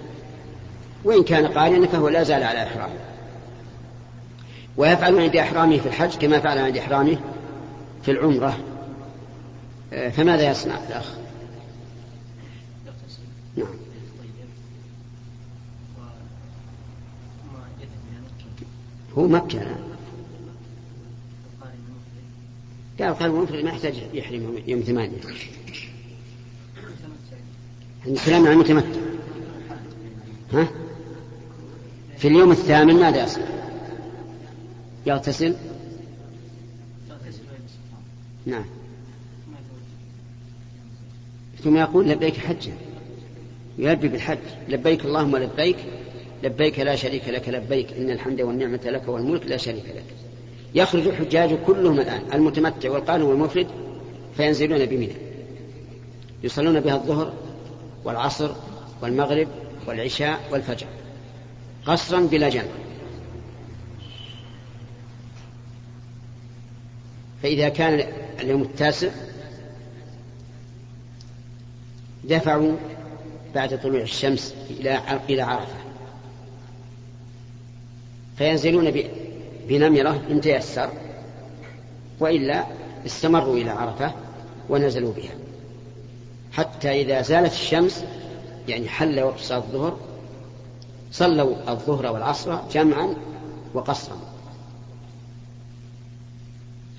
وإن 1.04 1.22
كان 1.22 1.46
قارنا 1.46 1.86
فهو 1.86 2.08
لا 2.08 2.22
زال 2.22 2.42
على 2.42 2.62
إحرامه. 2.62 2.98
ويفعل 4.76 5.18
عند 5.18 5.36
إحرامه 5.36 5.78
في 5.78 5.86
الحج 5.86 6.16
كما 6.16 6.40
فعل 6.40 6.58
عند 6.58 6.76
إحرامه 6.76 7.18
في 8.02 8.10
العمرة. 8.10 8.58
آه، 9.92 10.08
فماذا 10.08 10.50
يصنع 10.50 10.78
الأخ؟ 10.88 11.14
نعم. 13.56 13.79
هو 19.18 19.28
مكة 19.28 19.76
قال 23.00 23.14
قال 23.14 23.30
المفرد 23.30 23.64
ما 23.64 23.70
يحتاج 23.70 23.94
يحرم 24.14 24.62
يوم 24.66 24.80
ثمانية. 24.80 25.18
الكلام 28.06 28.46
عن 28.46 28.52
المتمتع 28.52 29.00
ها؟ 30.52 30.68
في 32.18 32.28
اليوم 32.28 32.50
الثامن 32.50 32.94
ماذا 32.94 33.24
يصنع 33.24 33.44
يغتسل؟ 35.06 35.56
نعم. 38.46 38.64
ثم 41.64 41.76
يقول 41.76 42.08
لبيك 42.08 42.36
حجا 42.36 42.72
يلبي 43.78 44.08
بالحج. 44.08 44.38
لبيك 44.68 45.04
اللهم 45.04 45.36
لبيك. 45.36 45.76
لبيك 46.42 46.78
لا 46.78 46.96
شريك 46.96 47.28
لك 47.28 47.48
لبيك 47.48 47.92
إن 47.92 48.10
الحمد 48.10 48.40
والنعمة 48.40 48.80
لك 48.84 49.08
والملك 49.08 49.46
لا 49.46 49.56
شريك 49.56 49.84
لك. 49.84 50.04
يخرج 50.74 51.06
الحجاج 51.06 51.54
كلهم 51.66 52.00
الآن 52.00 52.22
المتمتع 52.32 52.90
والقانون 52.90 53.30
والمفرد 53.30 53.66
فينزلون 54.36 54.86
بمنى. 54.86 55.16
يصلون 56.42 56.80
بها 56.80 56.94
الظهر 56.94 57.32
والعصر 58.04 58.50
والمغرب 59.02 59.48
والعشاء 59.86 60.40
والفجر 60.50 60.86
قصرا 61.86 62.20
بلا 62.20 62.48
جنب 62.48 62.70
فإذا 67.42 67.68
كان 67.68 68.12
اليوم 68.40 68.62
التاسع 68.62 69.08
دفعوا 72.24 72.76
بعد 73.54 73.80
طلوع 73.82 74.00
الشمس 74.00 74.54
إلى 75.28 75.42
عرفة. 75.42 75.89
فينزلون 78.40 78.92
بنمرة 79.68 80.22
إن 80.30 80.40
تيسر 80.40 80.90
وإلا 82.20 82.66
استمروا 83.06 83.56
إلى 83.56 83.70
عرفة 83.70 84.12
ونزلوا 84.68 85.12
بها. 85.12 85.34
حتى 86.52 87.00
إذا 87.02 87.22
زالت 87.22 87.52
الشمس 87.52 88.04
يعني 88.68 88.88
حل 88.88 89.20
وقت 89.20 89.38
صلاة 89.38 89.58
الظهر 89.58 89.96
صلوا 91.12 91.54
الظهر 91.68 92.12
والعصر 92.12 92.58
جمعا 92.72 93.14
وقصرا. 93.74 94.16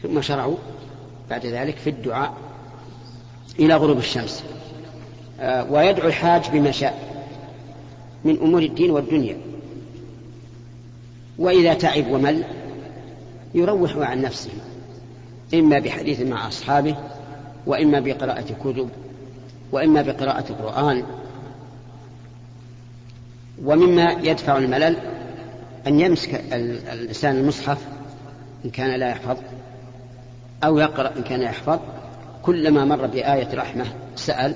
ثم 0.04 0.22
شرعوا 0.22 0.58
بعد 1.30 1.46
ذلك 1.46 1.78
في 1.78 1.90
الدعاء 1.90 2.34
إلى 3.60 3.76
غروب 3.76 3.98
الشمس. 3.98 4.44
آه، 5.40 5.72
ويدعو 5.72 6.08
الحاج 6.08 6.50
بما 6.50 6.72
شاء 6.72 7.24
من 8.24 8.38
أمور 8.38 8.62
الدين 8.62 8.92
والدنيا. 8.92 9.51
وإذا 11.38 11.74
تعب 11.74 12.12
ومل 12.12 12.44
يروح 13.54 13.98
عن 13.98 14.22
نفسه 14.22 14.52
إما 15.54 15.80
بحديث 15.80 16.22
مع 16.22 16.48
أصحابه 16.48 16.96
وإما 17.66 18.00
بقراءة 18.00 18.46
كتب 18.64 18.90
وإما 19.72 20.02
بقراءة 20.02 20.46
القرآن. 20.50 21.04
ومما 23.66 24.12
يدفع 24.12 24.58
الملل 24.58 24.98
أن 25.88 26.00
يمسك 26.00 26.42
الإنسان 26.54 27.36
المصحف 27.36 27.78
إن 28.66 28.70
كان 28.70 29.00
لا 29.00 29.10
يحفظ 29.10 29.38
أو 30.64 30.80
يقرأ 30.80 31.18
إن 31.18 31.24
كان 31.24 31.42
يحفظ. 31.42 31.80
كلما 32.44 32.86
مر 32.86 33.08
بآية 33.08 33.48
رحمة 33.54 33.86
سأل 34.16 34.56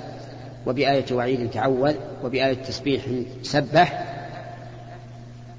وبآية 0.67 1.05
وعيد 1.11 1.49
تعوذ 1.49 1.95
وبآية 2.23 2.53
تسبيح 2.53 3.03
سبح 3.43 4.15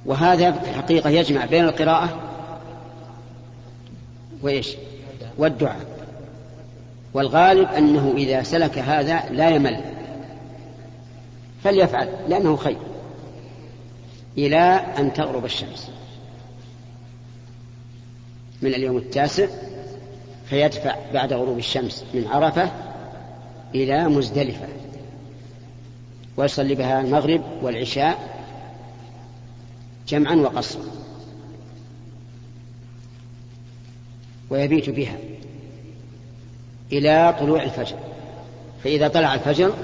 وهذا 0.06 0.52
في 0.52 0.70
الحقيقة 0.70 1.10
يجمع 1.10 1.44
بين 1.44 1.64
القراءة 1.64 2.20
وإيش؟ 4.42 4.76
والدعاء. 5.38 5.86
والغالب 7.14 7.68
أنه 7.68 8.14
إذا 8.16 8.42
سلك 8.42 8.78
هذا 8.78 9.22
لا 9.30 9.50
يمل. 9.50 9.80
فليفعل 11.64 12.08
لأنه 12.28 12.56
خير. 12.56 12.78
إلى 14.38 14.80
أن 14.98 15.12
تغرب 15.12 15.44
الشمس. 15.44 15.90
من 18.62 18.74
اليوم 18.74 18.96
التاسع 18.96 19.46
فيدفع 20.46 20.96
بعد 21.14 21.32
غروب 21.32 21.58
الشمس 21.58 22.04
من 22.14 22.26
عرفة 22.26 22.70
إلى 23.74 24.08
مزدلفة. 24.08 24.66
ويصلي 26.36 26.74
بها 26.74 27.00
المغرب 27.00 27.42
والعشاء 27.62 28.35
جمعا 30.08 30.34
وقصرا. 30.34 30.84
ويبيت 34.50 34.90
بها 34.90 35.16
إلى 36.92 37.36
طلوع 37.40 37.62
الفجر. 37.62 37.96
فإذا 38.84 39.08
طلع 39.08 39.34
الفجر 39.34 39.74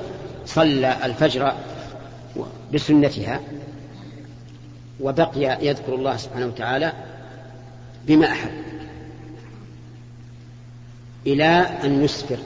صلى 0.46 1.06
الفجر 1.06 1.52
بسنتها 2.74 3.40
وبقي 5.00 5.66
يذكر 5.66 5.94
الله 5.94 6.16
سبحانه 6.16 6.46
وتعالى 6.46 6.92
بما 8.06 8.32
أحب 8.32 8.50
إلى 11.26 11.44
أن 11.84 12.04
يسفر 12.04 12.38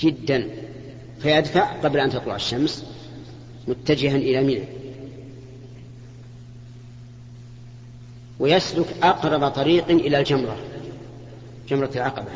جدا 0.00 0.48
فيدفع 1.22 1.72
قبل 1.72 2.00
أن 2.00 2.10
تطلع 2.10 2.36
الشمس 2.36 2.84
متجها 3.68 4.16
إلى 4.16 4.42
منى 4.42 4.64
ويسلك 8.40 8.86
أقرب 9.02 9.48
طريق 9.48 9.88
إلى 9.88 10.18
الجمرة 10.18 10.56
جمرة 11.68 11.90
العقبة. 11.96 12.30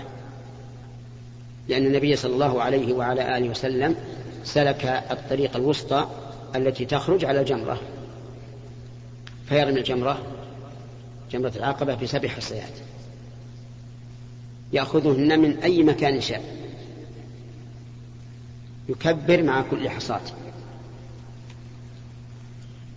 لأن 1.68 1.86
النبي 1.86 2.16
صلى 2.16 2.32
الله 2.32 2.62
عليه 2.62 2.92
وعلى 2.92 3.36
آله 3.36 3.48
وسلم 3.48 3.96
سلك 4.44 4.84
الطريق 5.10 5.56
الوسطى 5.56 6.08
التي 6.56 6.84
تخرج 6.84 7.24
على 7.24 7.40
الجمرة. 7.40 7.80
فيرمي 9.48 9.78
الجمرة 9.80 10.18
جمرة 11.32 11.52
العقبة 11.56 11.94
بسبع 11.94 12.28
حصيات 12.28 12.72
يأخذهن 14.72 15.40
من 15.40 15.58
أي 15.58 15.82
مكان 15.82 16.20
شاء. 16.20 16.44
يكبر 18.88 19.42
مع 19.42 19.62
كل 19.70 19.90
حصاة. 19.90 20.20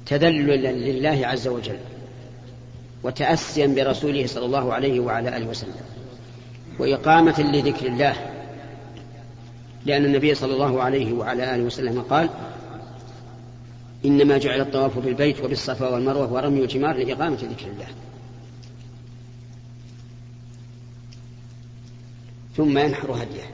تذللا 0.05 0.71
لله 0.71 1.27
عز 1.27 1.47
وجل. 1.47 1.79
وتأسيا 3.03 3.67
برسوله 3.67 4.27
صلى 4.27 4.45
الله 4.45 4.73
عليه 4.73 4.99
وعلى 4.99 5.37
آله 5.37 5.47
وسلم 5.47 5.75
وإقامة 6.79 7.39
لذكر 7.39 7.87
الله. 7.87 8.15
لأن 9.85 10.05
النبي 10.05 10.35
صلى 10.35 10.53
الله 10.53 10.81
عليه 10.81 11.13
وعلى 11.13 11.55
آله 11.55 11.63
وسلم 11.63 12.01
قال 12.01 12.29
إنما 14.05 14.37
جعل 14.37 14.61
الطواف 14.61 14.97
بالبيت 14.97 15.41
وبالصفا 15.41 15.89
والمروة 15.89 16.33
ورمي 16.33 16.61
الجمار 16.61 16.97
لإقامة 16.97 17.35
ذكر 17.35 17.67
الله. 17.67 17.87
ثم 22.57 22.77
ينحر 22.77 23.11
هديه. 23.11 23.53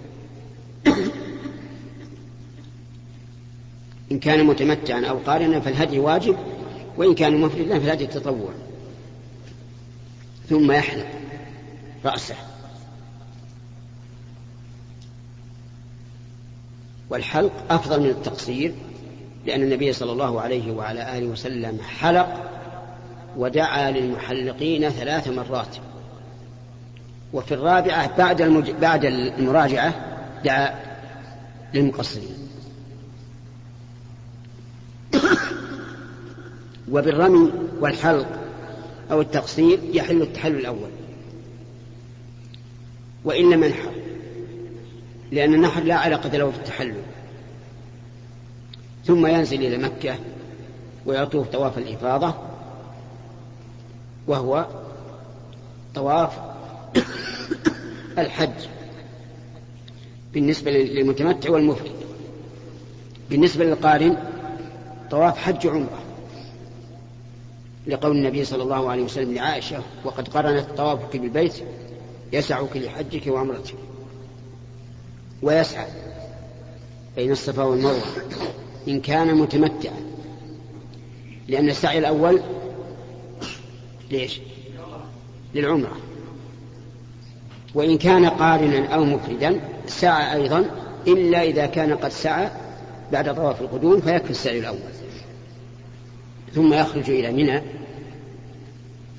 إن 4.12 4.20
كان 4.20 4.46
متمتعا 4.46 5.06
أو 5.06 5.18
قارنا 5.18 5.60
فالهدي 5.60 6.00
واجب 6.00 6.38
وإن 6.98 7.16
كان 7.16 7.42
مفردا 7.42 7.80
فالهدي 7.80 8.08
تطوع. 8.08 8.54
ثم 10.50 10.72
يحلق 10.72 11.08
رأسه. 12.06 12.36
والحلق 17.10 17.52
أفضل 17.70 18.00
من 18.00 18.10
التقصير 18.10 18.74
لأن 19.46 19.62
النبي 19.62 19.94
صلى 19.94 20.12
الله 20.12 20.42
عليه 20.42 20.72
وعلى 20.72 21.18
آله 21.18 21.28
وسلم 21.28 21.80
حلق 22.00 22.52
ودعا 23.38 23.92
للمحلقين 23.92 24.90
ثلاث 24.90 25.28
مرات. 25.28 25.78
وفي 27.34 27.54
الرابعة 27.54 28.18
بعد 28.18 28.42
المج... 28.42 28.72
بعد 28.72 29.06
المراجعة 29.06 29.94
دعا 30.46 30.80
للمقصرين. 31.74 32.50
وبالرمي 36.92 37.52
والحلق 37.80 38.39
أو 39.12 39.22
التقصير 39.22 39.80
يحل 39.94 40.22
التحلل 40.22 40.60
الأول. 40.60 40.90
وإن 43.26 43.50
لم 43.50 43.64
ينحر 43.64 43.92
لأن 45.32 45.54
النحر 45.54 45.84
لا 45.84 45.96
علاقة 45.96 46.38
له 46.38 46.46
بالتحلل 46.46 47.02
ثم 49.06 49.28
ينزل 49.28 49.66
إلى 49.66 49.78
مكة 49.78 50.16
ويطوف 51.06 51.48
طواف 51.48 51.78
الإفاضة 51.78 52.34
وهو 54.28 54.68
طواف 55.96 56.40
الحج. 58.18 58.68
بالنسبة 60.34 60.72
للمتمتع 60.72 61.52
والمفرد. 61.52 61.92
بالنسبة 63.30 63.66
للقارن 63.66 64.18
طواف 65.12 65.38
حج 65.38 65.68
عمره 65.68 66.09
لقول 67.90 68.12
النبي 68.12 68.46
صلى 68.46 68.64
الله 68.64 68.90
عليه 68.90 69.04
وسلم 69.04 69.34
لعائشة 69.34 69.82
وقد 70.06 70.28
قرنت 70.28 70.66
طوافك 70.78 71.18
بالبيت 71.18 71.54
يسعك 72.34 72.78
لحجك 72.78 73.28
وعمرتك 73.28 73.76
ويسعى 75.42 75.88
بين 77.16 77.32
الصفا 77.32 77.64
والمروة 77.64 78.02
إن 78.88 79.02
كان 79.02 79.36
متمتعا. 79.36 80.00
لأن 81.48 81.70
السعي 81.70 81.98
الأول 81.98 82.42
ليش؟ 84.12 84.40
للعمرة. 85.56 85.98
وإن 87.76 87.98
كان 87.98 88.26
قارنا 88.26 88.88
أو 88.88 89.06
مفردا 89.06 89.60
سعى 89.88 90.34
أيضا 90.42 90.66
إلا 91.08 91.44
إذا 91.44 91.66
كان 91.66 91.94
قد 91.94 92.12
سعى 92.12 92.50
بعد 93.12 93.36
طواف 93.36 93.62
القدوم 93.62 94.02
فيكفي 94.02 94.32
السعي 94.32 94.60
الأول. 94.60 94.80
ثم 96.54 96.74
يخرج 96.74 97.10
إلى 97.10 97.32
منى 97.32 97.62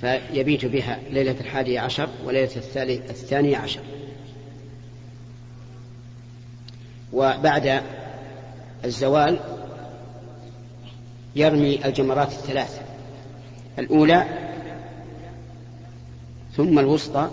فيبيت 0.00 0.64
بها 0.64 0.98
ليلة 1.10 1.36
الحادي 1.40 1.78
عشر 1.78 2.08
وليلة 2.24 2.56
الثاني 3.10 3.56
عشر. 3.56 3.80
وبعد 7.12 7.82
الزوال 8.84 9.40
يرمي 11.36 11.84
الجمرات 11.84 12.32
الثلاث. 12.32 12.80
الأولى 13.78 14.24
ثم 16.56 16.78
الوسطى 16.78 17.30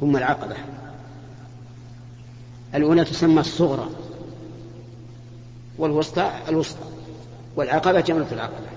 ثم 0.00 0.16
العقبة. 0.16 0.56
الأولى 2.74 3.04
تسمى 3.04 3.40
الصغرى 3.40 3.90
والوسطى 5.78 6.32
الوسطى 6.48 6.84
والعقبة 7.56 8.00
جمرة 8.00 8.28
العقبة. 8.32 8.71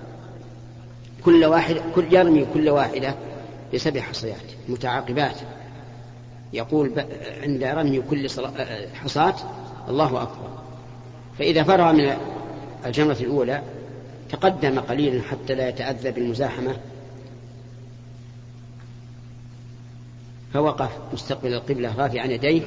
كل 1.25 1.45
واحد 1.45 1.75
كل 1.95 2.13
يرمي 2.13 2.45
كل 2.53 2.69
واحدة 2.69 3.15
بسبع 3.73 4.01
حصيات 4.01 4.37
متعاقبات. 4.69 5.35
يقول 6.53 7.05
عند 7.43 7.63
رمي 7.63 8.01
كل 8.01 8.29
حصاة 8.93 9.35
الله 9.89 10.21
أكبر. 10.21 10.49
فإذا 11.39 11.63
فرغ 11.63 11.91
من 11.91 12.17
الجمرة 12.85 13.17
الأولى 13.19 13.61
تقدم 14.29 14.79
قليلا 14.79 15.21
حتى 15.21 15.55
لا 15.55 15.69
يتأذى 15.69 16.11
بالمزاحمة 16.11 16.77
فوقف 20.53 20.89
مستقبل 21.13 21.53
القبلة 21.53 21.95
رافعا 21.97 22.25
يديه 22.25 22.61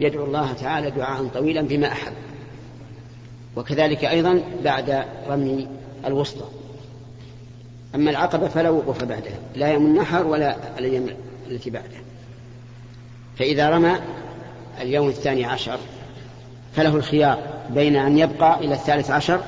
يدعو 0.00 0.24
الله 0.24 0.52
تعالى 0.52 0.90
دعاء 0.90 1.26
طويلا 1.26 1.62
بما 1.62 1.92
أحب. 1.92 2.12
وكذلك 3.56 4.04
أيضا 4.04 4.42
بعد 4.64 5.04
رمي 5.28 5.68
الوسطى. 6.06 6.59
أما 7.94 8.10
العقبة 8.10 8.48
فلا 8.48 8.70
وقوف 8.70 9.04
بعدها 9.04 9.38
لا 9.56 9.68
يوم 9.68 9.86
النحر 9.86 10.26
ولا 10.26 10.78
الأيام 10.78 11.06
التي 11.50 11.70
بعده 11.70 12.00
فإذا 13.38 13.70
رمى 13.70 13.96
اليوم 14.80 15.08
الثاني 15.08 15.44
عشر 15.44 15.78
فله 16.72 16.96
الخيار 16.96 17.38
بين 17.70 17.96
أن 17.96 18.18
يبقى 18.18 18.58
إلى 18.64 18.74
الثالث 18.74 19.10
عشر 19.10 19.40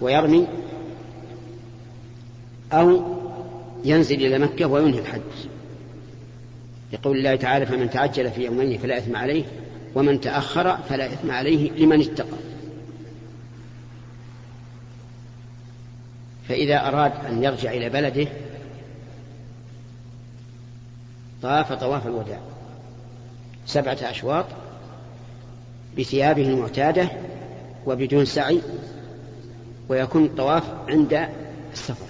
ويرمي 0.00 0.46
أو 2.72 3.02
ينزل 3.84 4.26
إلى 4.26 4.38
مكة 4.38 4.66
وينهي 4.66 4.98
الحج. 4.98 5.20
يقول 6.92 7.16
الله 7.16 7.36
تعالى 7.36 7.66
فمن 7.66 7.90
تعجل 7.90 8.30
في 8.30 8.44
يومين 8.44 8.78
فلا 8.78 8.98
إثم 8.98 9.16
عليه 9.16 9.44
ومن 9.94 10.20
تأخر 10.20 10.76
فلا 10.88 11.06
إثم 11.06 11.30
عليه 11.30 11.70
لمن 11.70 12.00
اتقى. 12.00 12.33
فإذا 16.48 16.88
أراد 16.88 17.12
أن 17.26 17.44
يرجع 17.44 17.72
إلى 17.72 17.88
بلده 17.88 18.26
طاف 21.42 21.72
طواف 21.72 22.06
الوداع. 22.06 22.40
سبعة 23.66 23.98
أشواط 24.02 24.46
بثيابه 25.98 26.42
المعتادة 26.42 27.08
وبدون 27.86 28.24
سعي 28.24 28.60
ويكون 29.88 30.24
الطواف 30.24 30.62
عند 30.88 31.28
السفر. 31.72 32.06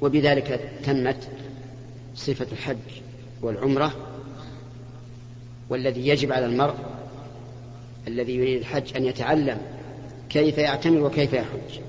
وبذلك 0.00 0.70
تمت 0.84 1.28
صفة 2.14 2.46
الحج 2.52 2.76
والعمرة 3.42 3.92
والذي 5.68 6.08
يجب 6.08 6.32
على 6.32 6.46
المرء 6.46 6.74
الذي 8.08 8.34
يريد 8.34 8.58
الحج 8.58 8.96
أن 8.96 9.04
يتعلم 9.04 9.58
كيف 10.28 10.58
يعتمر 10.58 11.00
وكيف 11.00 11.32
يحج. 11.32 11.80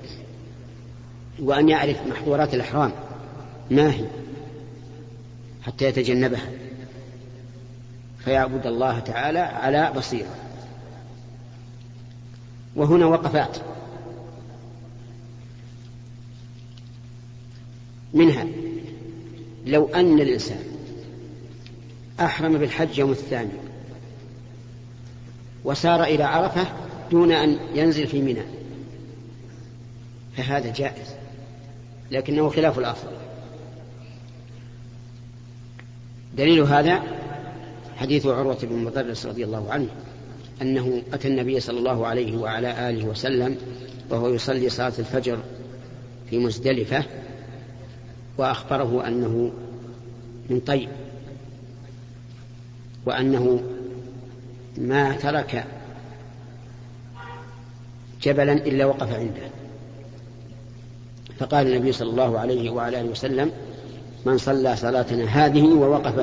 وأن 1.42 1.68
يعرف 1.68 2.06
محظورات 2.06 2.54
الإحرام. 2.54 2.92
ما 3.70 3.94
هي؟ 3.94 4.04
حتى 5.62 5.84
يتجنبها. 5.84 6.50
فيعبد 8.24 8.66
الله 8.66 8.98
تعالى 8.98 9.38
على 9.38 9.92
بصيرة. 9.96 10.34
وهنا 12.76 13.06
وقفات. 13.06 13.56
منها 18.14 18.46
لو 19.66 19.86
أن 19.86 20.20
الإنسان 20.20 20.62
أحرم 22.20 22.58
بالحج 22.58 22.98
يوم 22.98 23.10
الثاني 23.10 23.50
وسار 25.64 26.04
إلى 26.04 26.24
عرفة 26.24 26.66
دون 27.10 27.32
أن 27.32 27.58
ينزل 27.74 28.06
في 28.06 28.22
منى 28.22 28.42
فهذا 30.36 30.72
جائز. 30.72 31.17
لكنه 32.10 32.48
خلاف 32.48 32.78
الأصل. 32.78 33.08
دليل 36.36 36.60
هذا 36.60 37.02
حديث 37.96 38.26
عروة 38.26 38.58
بن 38.62 38.76
مدرس 38.76 39.26
رضي 39.26 39.44
الله 39.44 39.72
عنه 39.72 39.88
أنه 40.62 41.02
أتى 41.12 41.28
النبي 41.28 41.60
صلى 41.60 41.78
الله 41.78 42.06
عليه 42.06 42.36
وعلى 42.36 42.90
آله 42.90 43.06
وسلم 43.06 43.56
وهو 44.10 44.28
يصلي 44.28 44.68
صلاة 44.68 44.92
الفجر 44.98 45.38
في 46.30 46.38
مزدلفة 46.38 47.04
وأخبره 48.38 49.06
أنه 49.06 49.52
من 50.50 50.60
طيب 50.60 50.88
وأنه 53.06 53.62
ما 54.78 55.16
ترك 55.16 55.64
جبلا 58.22 58.52
إلا 58.52 58.84
وقف 58.84 59.14
عنده. 59.14 59.50
فقال 61.38 61.66
النبي 61.66 61.92
صلى 61.92 62.10
الله 62.10 62.38
عليه 62.38 62.70
وعلى 62.70 63.00
آله 63.00 63.10
وسلم 63.10 63.50
من 64.26 64.38
صلى 64.38 64.76
صلاتنا 64.76 65.24
هذه 65.24 65.64
ووقف 65.64 66.14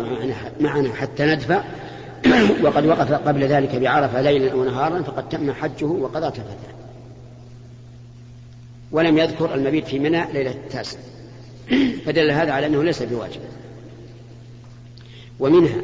معنا 0.59 0.93
حتى 0.93 1.25
ندفع 1.25 1.63
وقد 2.63 2.85
وقف 2.85 3.11
قبل 3.11 3.43
ذلك 3.43 3.75
بعرفة 3.75 4.21
ليلا 4.21 4.53
ونهارا 4.53 5.01
فقد 5.01 5.29
تم 5.29 5.51
حجه 5.51 5.85
وقضى 5.85 6.31
تفته 6.31 6.75
ولم 8.91 9.17
يذكر 9.17 9.55
المبيت 9.55 9.87
في 9.87 9.99
منى 9.99 10.33
ليلة 10.33 10.51
التاسع. 10.51 10.97
فدل 12.05 12.31
هذا 12.31 12.51
على 12.51 12.65
أنه 12.65 12.83
ليس 12.83 13.03
بواجب. 13.03 13.41
ومنها 15.39 15.81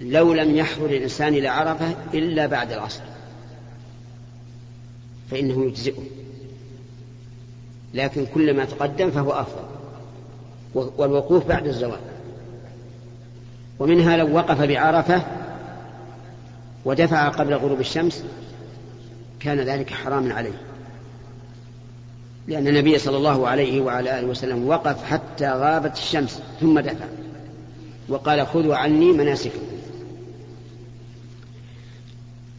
لو 0.00 0.34
لم 0.34 0.56
يحضر 0.56 0.86
الإنسان 0.86 1.34
إلى 1.34 1.48
عرفة 1.48 1.96
إلا 2.14 2.46
بعد 2.46 2.72
العصر 2.72 3.02
فإنه 5.30 5.64
يجزئه. 5.64 6.02
لكن 7.94 8.26
كلما 8.34 8.64
تقدم 8.64 9.10
فهو 9.10 9.32
أفضل. 9.32 9.64
والوقوف 10.74 11.46
بعد 11.46 11.66
الزوال 11.66 12.00
ومنها 13.78 14.16
لو 14.16 14.36
وقف 14.36 14.62
بعرفة 14.62 15.22
ودفع 16.84 17.28
قبل 17.28 17.54
غروب 17.54 17.80
الشمس 17.80 18.24
كان 19.40 19.60
ذلك 19.60 19.90
حراما 19.90 20.34
عليه. 20.34 20.60
لأن 22.48 22.68
النبي 22.68 22.98
صلى 22.98 23.16
الله 23.16 23.48
عليه 23.48 23.80
وعلى 23.80 24.18
آله 24.18 24.26
وسلم 24.26 24.68
وقف 24.68 25.04
حتى 25.04 25.48
غابت 25.52 25.98
الشمس 25.98 26.42
ثم 26.60 26.80
دفع. 26.80 27.04
وقال 28.08 28.46
خذوا 28.46 28.76
عني 28.76 29.12
مناسككم. 29.12 29.62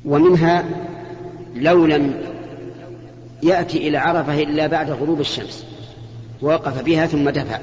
ومنها 0.05 0.65
لو 1.55 1.85
لم 1.85 2.32
يأتي 3.43 3.87
إلى 3.87 3.97
عرفة 3.97 4.43
إلا 4.43 4.67
بعد 4.67 4.91
غروب 4.91 5.19
الشمس 5.19 5.65
ووقف 6.41 6.81
بها 6.81 7.07
ثم 7.07 7.29
دفع. 7.29 7.59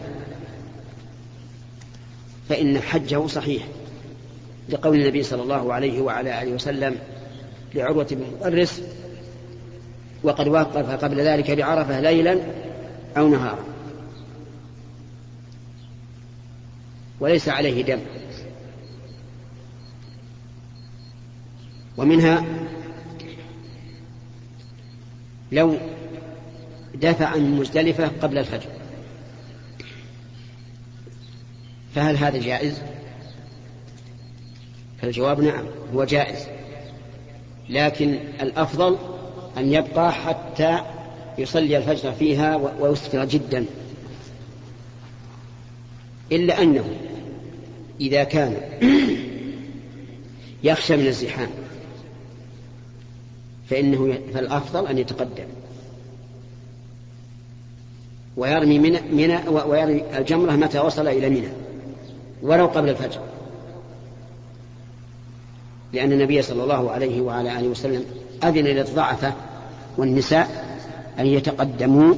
فإن 2.48 2.80
حجه 2.80 3.26
صحيح 3.26 3.62
لقول 4.68 5.00
النبي 5.00 5.22
صلى 5.22 5.42
الله 5.42 5.74
عليه 5.74 6.00
وعلى 6.00 6.42
آله 6.42 6.52
وسلم 6.52 6.96
لعروة 7.74 8.06
بن 8.10 8.24
مؤرس 8.40 8.82
وقد 10.22 10.48
وقف 10.48 11.04
قبل 11.04 11.20
ذلك 11.20 11.50
بعرفة 11.50 12.00
ليلا 12.00 12.40
أو 13.16 13.28
نهارا. 13.28 13.64
وليس 17.20 17.48
عليه 17.48 17.82
دم. 17.82 18.00
ومنها 21.96 22.44
لو 25.52 25.76
دفع 26.94 27.36
من 27.36 27.50
مزدلفة 27.50 28.10
قبل 28.22 28.38
الفجر. 28.38 28.68
فهل 31.94 32.16
هذا 32.16 32.38
جائز؟ 32.38 32.82
فالجواب 35.02 35.40
نعم 35.40 35.64
هو 35.94 36.04
جائز. 36.04 36.46
لكن 37.68 38.18
الأفضل 38.42 38.98
أن 39.58 39.72
يبقى 39.72 40.12
حتى 40.12 40.80
يصلي 41.38 41.76
الفجر 41.76 42.12
فيها 42.12 42.56
ويسفر 42.56 43.24
جدا. 43.24 43.64
إلا 46.32 46.62
أنه 46.62 46.84
إذا 48.00 48.24
كان 48.24 48.56
يخشى 50.64 50.96
من 50.96 51.06
الزحام 51.06 51.48
فإنه 53.70 54.18
فالأفضل 54.35 54.87
أن 54.87 54.98
يتقدم. 54.98 55.44
ويرمي 58.37 58.78
من 58.78 58.98
منى 59.12 59.38
ويرمي 59.48 60.18
الجمرة 60.18 60.52
متى 60.52 60.78
وصل 60.78 61.09
إلى 61.09 61.30
منى 61.30 61.48
ولو 62.42 62.66
قبل 62.66 62.88
الفجر. 62.88 63.20
لأن 65.92 66.12
النبي 66.12 66.42
صلى 66.42 66.62
الله 66.62 66.90
عليه 66.90 67.20
وعلى 67.20 67.59
آله 67.59 67.68
وسلم 67.68 68.04
أذن 68.44 68.64
للضعفة 68.64 69.33
والنساء 69.96 70.78
أن 71.18 71.26
يتقدموا 71.26 72.14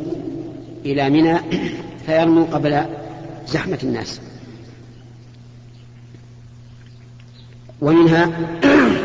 إلى 0.85 1.11
منى 1.11 1.39
فيرموا 2.07 2.47
قبل 2.47 2.83
زحمة 3.47 3.79
الناس. 3.83 4.21
ومنها 7.81 8.31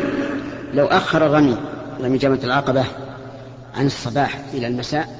لو 0.74 0.86
أخر 0.86 1.26
الرمي 1.26 1.56
رمي 2.00 2.18
جمرة 2.18 2.40
العقبة 2.44 2.84
عن 3.74 3.86
الصباح 3.86 4.38
إلى 4.54 4.66
المساء 4.66 5.18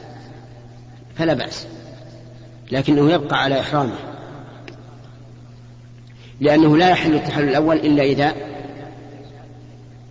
فلا 1.17 1.35
بأس 1.35 1.67
لكنه 2.73 3.11
يبقى 3.11 3.43
على 3.43 3.61
إحرامه 3.61 3.99
لأنه 6.41 6.77
لا 6.77 6.91
يحل 6.91 7.15
التحلل 7.15 7.49
الأول 7.49 7.77
إلا 7.77 8.03
إذا 8.03 8.35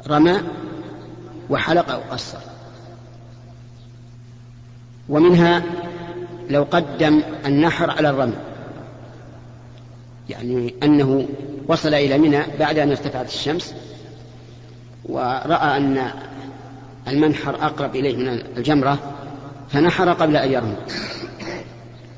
رمى 0.08 0.38
وحلق 1.50 1.92
أو 1.92 2.00
قصر. 2.12 2.38
ومنها 5.10 5.64
لو 6.50 6.64
قدم 6.72 7.22
النحر 7.46 7.90
على 7.90 8.10
الرمي 8.10 8.38
يعني 10.30 10.74
أنه 10.84 11.28
وصل 11.68 11.94
إلى 11.94 12.18
منى 12.18 12.44
بعد 12.60 12.80
أن 12.80 12.90
ارتفعت 12.90 13.28
الشمس 13.28 13.74
ورأى 15.06 15.78
أن 15.78 16.12
المنحر 17.08 17.56
أقرب 17.56 17.96
إليه 17.96 18.18
من 18.18 18.28
الجمرة 18.58 19.14
فنحر 19.70 20.14
قبل 20.14 20.38
أن 20.38 20.52
يرمي. 20.52 20.76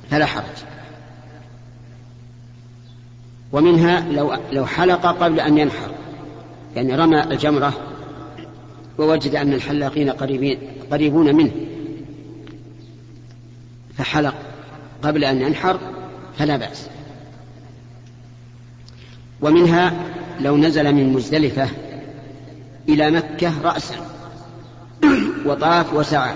فلا 0.10 0.26
حرج. 0.26 0.44
ومنها 3.52 4.00
لو 4.12 4.34
لو 4.52 4.66
حلق 4.66 5.06
قبل 5.06 5.40
أن 5.40 5.58
ينحر. 5.58 5.92
يعني 6.76 6.96
رمى 6.96 7.24
الجمرة 7.24 7.74
ووجد 8.98 9.36
أن 9.36 9.54
الحلاقين 9.54 10.10
قريبين 10.10 10.60
قريبون 10.92 11.36
منه. 11.36 11.52
فحلق 13.98 14.36
قبل 15.04 15.24
أن 15.24 15.42
ينحر 15.42 15.80
فلا 16.38 16.58
بأس. 16.58 16.88
ومنها 19.42 19.94
لو 20.42 20.58
نزل 20.58 20.94
من 20.94 21.14
مزدلفة 21.14 21.70
إلى 22.90 23.12
مكة 23.12 23.62
رأسا. 23.62 23.96
وطاف 25.46 25.94
وسعى 25.94 26.34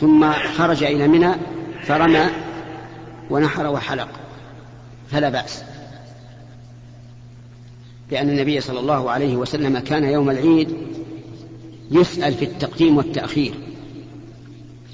ثم 0.00 0.32
خرج 0.32 0.82
إلى 0.84 1.08
منى 1.08 1.34
فرمى 1.82 2.26
ونحر 3.30 3.66
وحلق 3.66 4.08
فلا 5.10 5.28
بأس. 5.28 5.62
لأن 8.10 8.28
النبي 8.28 8.60
صلى 8.60 8.80
الله 8.80 9.10
عليه 9.10 9.36
وسلم 9.36 9.78
كان 9.78 10.04
يوم 10.04 10.30
العيد 10.30 10.76
يسأل 11.90 12.34
في 12.34 12.44
التقديم 12.44 12.96
والتأخير 12.96 13.54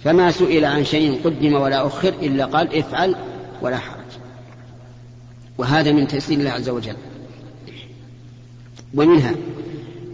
فما 0.04 0.30
سئل 0.30 0.64
عن 0.64 0.85
شيء 0.85 1.20
قدم 1.24 1.54
ولا 1.54 1.87
أخر 1.87 2.09
إلا 2.09 2.44
قال 2.44 2.78
افعل 2.78 3.16
ولا 3.62 3.78
حرج. 3.78 3.98
وهذا 5.59 5.92
من 5.92 6.09
تيسير 6.09 6.38
الله 6.38 6.50
عز 6.50 6.68
وجل. 6.68 6.96
ومنها 8.94 9.35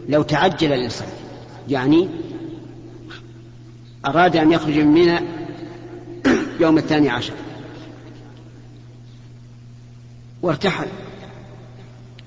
لو 0.09 0.23
تعجل 0.23 0.73
الإنسان 0.73 1.09
يعني 1.69 2.09
أراد 4.07 4.37
أن 4.37 4.53
يخرج 4.53 4.79
من 4.79 4.87
منى 4.87 5.21
يوم 6.61 6.79
الثاني 6.79 7.09
عشر. 7.09 7.33
وارتحل. 10.43 10.87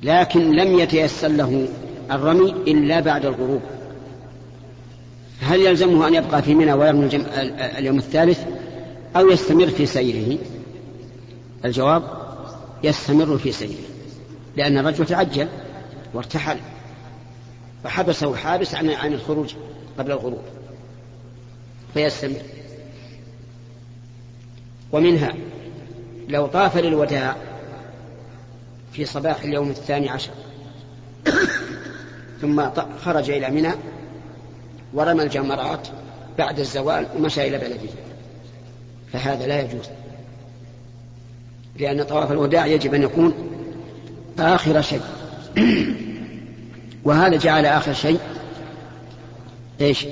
لكن 0.03 0.51
لم 0.51 0.79
يتيسر 0.79 1.27
له 1.27 1.67
الرمي 2.11 2.49
إلا 2.49 2.99
بعد 2.99 3.25
الغروب. 3.25 3.61
هل 5.41 5.61
يلزمه 5.61 6.07
أن 6.07 6.13
يبقى 6.13 6.41
في 6.41 6.55
منى 6.55 6.73
ويرمي 6.73 7.09
اليوم 7.77 7.97
الثالث؟ 7.97 8.39
أو 9.15 9.29
يستمر 9.29 9.67
في 9.67 9.85
سيره؟ 9.85 10.37
الجواب 11.65 12.03
يستمر 12.83 13.37
في 13.37 13.51
سيره. 13.51 13.83
لأن 14.57 14.77
الرجل 14.77 15.05
تعجل 15.05 15.47
وارتحل. 16.13 16.57
فحبسه 17.83 18.35
حابس 18.35 18.75
عن 18.75 19.13
الخروج 19.13 19.53
قبل 19.97 20.11
الغروب. 20.11 20.41
فيستمر. 21.93 22.41
ومنها 24.91 25.33
لو 26.27 26.47
طاف 26.47 26.77
للوداع 26.77 27.35
في 28.93 29.05
صباح 29.05 29.41
اليوم 29.41 29.69
الثاني 29.69 30.09
عشر. 30.09 30.31
ثم 32.41 32.69
خرج 33.05 33.29
إلى 33.29 33.49
منى 33.49 33.71
ورمى 34.93 35.23
الجمرات 35.23 35.87
بعد 36.37 36.59
الزوال 36.59 37.07
ومشى 37.15 37.47
إلى 37.47 37.57
بلده. 37.57 37.89
فهذا 39.13 39.47
لا 39.47 39.61
يجوز. 39.61 39.89
لأن 41.79 42.03
طواف 42.03 42.31
الوداع 42.31 42.65
يجب 42.65 42.93
أن 42.93 43.03
يكون 43.03 43.33
آخر 44.39 44.81
شيء. 44.81 45.01
وهذا 47.05 47.37
جعل 47.37 47.65
آخر 47.65 47.93
شيء 47.93 48.19
إيش؟ 49.81 50.05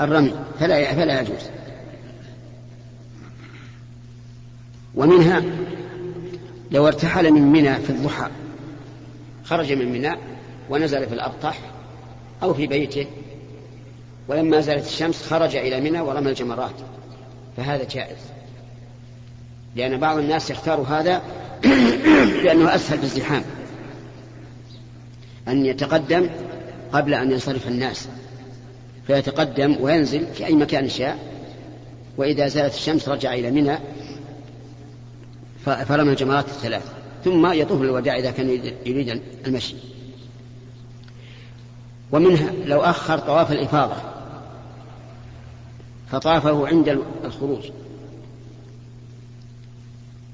الرمي 0.00 0.34
فلا 0.60 0.94
فلا 0.94 1.20
يجوز. 1.20 1.50
ومنها 4.94 5.42
لو 6.70 6.86
ارتحل 6.86 7.30
من 7.30 7.42
منى 7.42 7.74
في 7.74 7.90
الضحى 7.90 8.30
خرج 9.44 9.72
من 9.72 9.92
منى 9.92 10.16
ونزل 10.70 11.06
في 11.06 11.14
الأبطح 11.14 11.58
أو 12.42 12.54
في 12.54 12.66
بيته 12.66 13.06
ولما 14.28 14.60
زالت 14.60 14.86
الشمس 14.86 15.22
خرج 15.22 15.56
إلى 15.56 15.80
منى 15.80 16.00
ورمى 16.00 16.30
الجمرات 16.30 16.74
فهذا 17.56 17.84
جائز. 17.84 18.18
لأن 19.76 20.00
بعض 20.00 20.18
الناس 20.18 20.50
يختار 20.50 20.80
هذا 20.80 21.22
لأنه 22.44 22.74
أسهل 22.74 22.98
في 22.98 23.04
الزحام 23.04 23.42
أن 25.48 25.66
يتقدم 25.66 26.30
قبل 26.92 27.14
أن 27.14 27.32
ينصرف 27.32 27.68
الناس. 27.68 28.08
فيتقدم 29.06 29.76
وينزل 29.80 30.26
في 30.26 30.46
أي 30.46 30.54
مكان 30.54 30.88
شاء 30.88 31.18
وإذا 32.16 32.48
زالت 32.48 32.74
الشمس 32.74 33.08
رجع 33.08 33.34
إلى 33.34 33.50
منى 33.50 33.78
فرمى 35.64 36.10
الجمرات 36.10 36.44
الثلاث. 36.44 36.92
ثم 37.24 37.52
يطوف 37.52 37.82
الوداع 37.82 38.18
إذا 38.18 38.30
كان 38.30 38.72
يريد 38.86 39.22
المشي. 39.46 39.76
ومنها 42.12 42.50
لو 42.64 42.80
أخر 42.80 43.18
طواف 43.18 43.52
الإفاضة 43.52 43.96
فطافه 46.10 46.66
عند 46.66 46.98
الخروج 47.24 47.70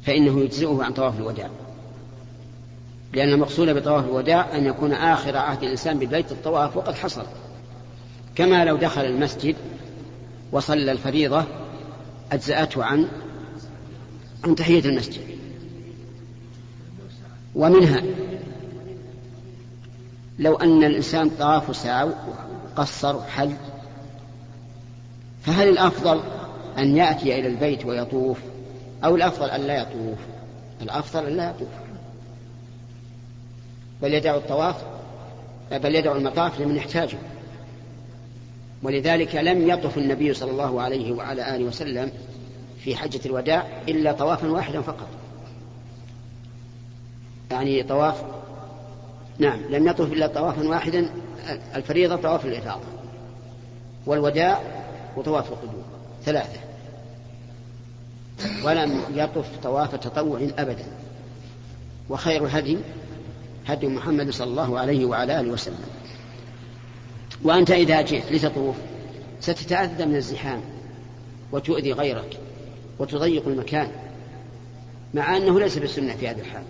فإنه 0.02 0.40
يجزئه 0.40 0.82
عن 0.82 0.92
طواف 0.92 1.18
الوداع. 1.18 1.50
لأن 3.12 3.32
المقصود 3.32 3.68
بطواف 3.68 4.04
الوداع 4.04 4.56
أن 4.56 4.66
يكون 4.66 4.92
آخر 4.92 5.36
عهد 5.36 5.62
الإنسان 5.62 5.98
ببيت 5.98 6.32
الطواف 6.32 6.76
وقد 6.76 6.94
حصل. 6.94 7.24
كما 8.34 8.64
لو 8.64 8.76
دخل 8.76 9.04
المسجد 9.04 9.56
وصلى 10.52 10.92
الفريضة 10.92 11.44
أجزأته 12.32 12.84
عن 12.84 13.08
عن 14.44 14.54
تحية 14.54 14.84
المسجد. 14.84 15.22
ومنها 17.54 18.02
لو 20.38 20.56
أن 20.56 20.84
الإنسان 20.84 21.30
طاف 21.30 21.76
ساو 21.76 22.10
قصر 22.76 23.22
حل 23.22 23.52
فهل 25.42 25.68
الأفضل 25.68 26.20
أن 26.78 26.96
يأتي 26.96 27.38
إلى 27.38 27.48
البيت 27.48 27.84
ويطوف 27.84 28.38
أو 29.04 29.16
الأفضل 29.16 29.50
أن 29.50 29.60
لا 29.60 29.82
يطوف؟ 29.82 30.18
الأفضل 30.82 31.26
أن 31.26 31.36
لا 31.36 31.50
يطوف. 31.50 31.68
بل 34.02 34.14
يدعو 34.14 34.38
الطواف 34.38 34.76
بل 35.72 35.94
يدعو 35.94 36.16
المطاف 36.16 36.60
لمن 36.60 36.76
يحتاجه. 36.76 37.18
ولذلك 38.82 39.34
لم 39.34 39.68
يطف 39.68 39.98
النبي 39.98 40.34
صلى 40.34 40.50
الله 40.50 40.82
عليه 40.82 41.12
وعلى 41.12 41.56
آله 41.56 41.64
وسلم 41.64 42.12
في 42.84 42.96
حجة 42.96 43.20
الوداع 43.26 43.66
إلا 43.88 44.12
طوافا 44.12 44.48
واحدا 44.48 44.80
فقط. 44.80 45.08
يعني 47.50 47.82
طواف 47.82 48.22
نعم 49.38 49.60
لم 49.70 49.88
يطف 49.88 50.12
إلا 50.12 50.26
طوافا 50.26 50.68
واحدا 50.68 51.10
الفريضة 51.74 52.16
طواف 52.16 52.46
الإفاضة 52.46 52.84
والوداع 54.06 54.60
وطواف 55.16 55.48
القدوم 55.52 55.82
ثلاثة. 56.24 56.60
ولم 58.64 59.00
يطف 59.14 59.46
طواف 59.62 59.94
تطوع 59.94 60.48
أبدا. 60.58 60.84
وخير 62.10 62.44
الهدي 62.44 62.78
هدي 63.66 63.86
محمد 63.86 64.30
صلى 64.30 64.50
الله 64.50 64.78
عليه 64.78 65.04
وعلى 65.04 65.40
آله 65.40 65.50
وسلم. 65.52 65.84
وأنت 67.44 67.70
إذا 67.70 68.02
جئت 68.02 68.32
لتطوف 68.32 68.76
ستتأذى 69.40 70.06
من 70.06 70.16
الزحام 70.16 70.60
وتؤذي 71.52 71.92
غيرك 71.92 72.38
وتضيق 72.98 73.48
المكان 73.48 73.88
مع 75.14 75.36
أنه 75.36 75.60
ليس 75.60 75.78
بالسنة 75.78 76.14
في 76.14 76.28
هذا 76.28 76.40
الحال. 76.40 76.62